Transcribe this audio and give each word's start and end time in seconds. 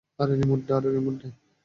আরে 0.19 0.33
রিমোট 0.35 0.61
দে। 1.21 1.27